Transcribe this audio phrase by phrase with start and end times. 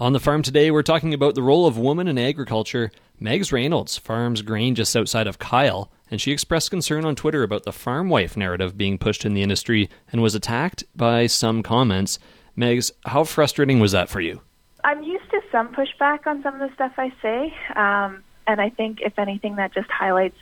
[0.00, 2.90] On the farm today, we're talking about the role of women in agriculture.
[3.20, 7.64] Megs Reynolds farms grain just outside of Kyle, and she expressed concern on Twitter about
[7.64, 12.18] the farm wife narrative being pushed in the industry and was attacked by some comments.
[12.56, 14.40] Megs, how frustrating was that for you?
[14.84, 18.70] I'm used to some pushback on some of the stuff I say, um, and I
[18.70, 20.38] think, if anything, that just highlights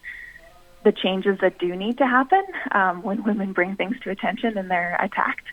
[0.84, 4.70] the changes that do need to happen um, when women bring things to attention and
[4.70, 5.46] they're attacked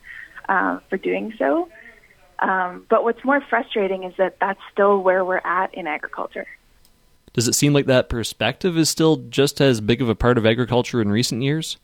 [0.48, 1.70] uh, for doing so.
[2.40, 6.48] Um, but what's more frustrating is that that's still where we're at in agriculture.
[7.34, 10.46] Does it seem like that perspective is still just as big of a part of
[10.46, 11.78] agriculture in recent years?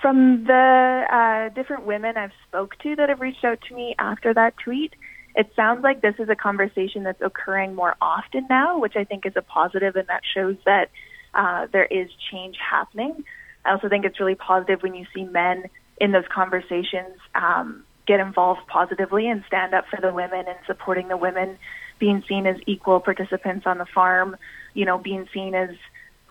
[0.00, 4.32] From the uh, different women I've spoke to that have reached out to me after
[4.34, 4.94] that tweet,
[5.34, 9.26] it sounds like this is a conversation that's occurring more often now, which I think
[9.26, 10.90] is a positive, and that shows that
[11.34, 13.22] uh, there is change happening.
[13.66, 15.64] I also think it's really positive when you see men
[16.00, 21.08] in those conversations um, get involved positively and stand up for the women and supporting
[21.08, 21.58] the women,
[21.98, 24.36] being seen as equal participants on the farm,
[24.74, 25.70] you know, being seen as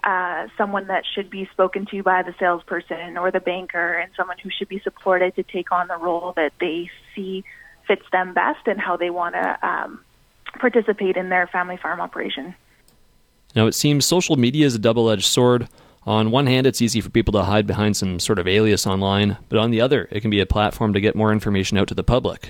[0.04, 4.38] uh, someone that should be spoken to by the salesperson or the banker and someone
[4.38, 7.44] who should be supported to take on the role that they see
[7.88, 10.00] fits them best and how they want to um,
[10.60, 12.56] participate in their family farm operation.
[13.56, 15.68] Now, it seems social media is a double edged sword.
[16.06, 19.38] On one hand, it's easy for people to hide behind some sort of alias online,
[19.50, 21.96] but on the other, it can be a platform to get more information out to
[21.96, 22.50] the public.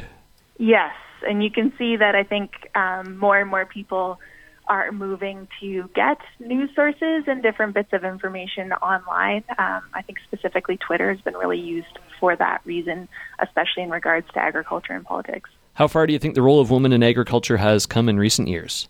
[0.57, 0.93] Yes,
[1.25, 4.19] and you can see that I think um, more and more people
[4.67, 9.43] are moving to get news sources and different bits of information online.
[9.57, 13.07] Um, I think specifically Twitter has been really used for that reason,
[13.39, 15.49] especially in regards to agriculture and politics.
[15.73, 18.47] How far do you think the role of women in agriculture has come in recent
[18.47, 18.89] years?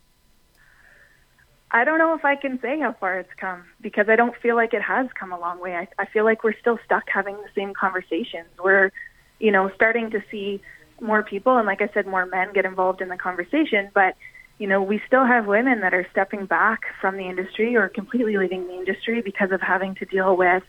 [1.75, 4.55] I don't know if I can say how far it's come because I don't feel
[4.55, 5.75] like it has come a long way.
[5.75, 8.47] I, I feel like we're still stuck having the same conversations.
[8.63, 8.93] We're,
[9.39, 10.61] you know, starting to see
[11.01, 13.89] more people and, like I said, more men get involved in the conversation.
[13.93, 14.15] But,
[14.57, 18.37] you know, we still have women that are stepping back from the industry or completely
[18.37, 20.63] leaving the industry because of having to deal with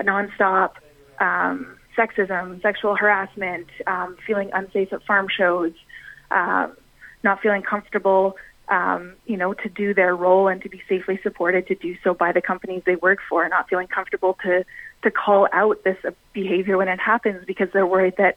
[0.00, 0.72] a nonstop
[1.20, 5.74] um, sexism, sexual harassment, um, feeling unsafe at farm shows,
[6.32, 6.66] uh,
[7.22, 8.34] not feeling comfortable
[8.68, 12.14] um, you know, to do their role and to be safely supported to do so
[12.14, 14.64] by the companies they work for, not feeling comfortable to
[15.02, 15.98] to call out this
[16.32, 18.36] behavior when it happens because they're worried that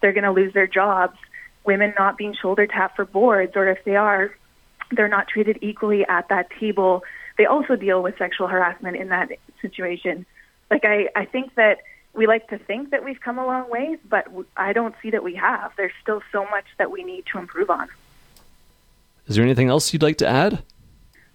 [0.00, 1.18] they're going to lose their jobs.
[1.64, 4.32] Women not being shoulder tapped for boards, or if they are,
[4.92, 7.02] they're not treated equally at that table.
[7.36, 9.30] They also deal with sexual harassment in that
[9.60, 10.24] situation.
[10.70, 11.78] Like I, I think that
[12.12, 15.24] we like to think that we've come a long ways, but I don't see that
[15.24, 15.72] we have.
[15.76, 17.88] There's still so much that we need to improve on.
[19.26, 20.62] Is there anything else you'd like to add?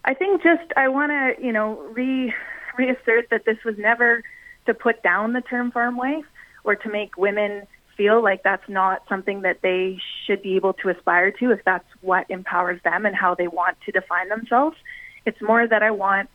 [0.05, 2.33] I think just I want to, you know, re
[2.77, 4.23] reassert that this was never
[4.65, 6.25] to put down the term farm wife
[6.63, 7.67] or to make women
[7.97, 11.87] feel like that's not something that they should be able to aspire to if that's
[11.99, 14.77] what empowers them and how they want to define themselves.
[15.25, 16.29] It's more that I want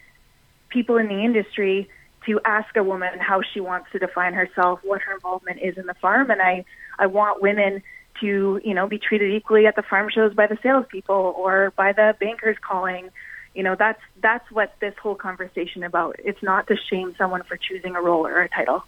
[0.69, 1.89] people in the industry
[2.27, 5.87] to ask a woman how she wants to define herself, what her involvement is in
[5.87, 6.65] the farm, and I
[6.99, 7.83] I want women
[8.21, 11.93] to, you know, be treated equally at the farm shows by the salespeople or by
[11.93, 13.11] the bankers calling.
[13.55, 16.17] You know, that's that's what this whole conversation about.
[16.19, 18.85] It's not to shame someone for choosing a role or a title.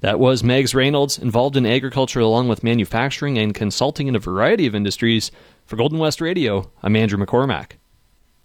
[0.00, 4.66] That was Megs Reynolds, involved in agriculture along with manufacturing and consulting in a variety
[4.66, 5.30] of industries.
[5.64, 7.74] For Golden West Radio, I'm Andrew McCormack.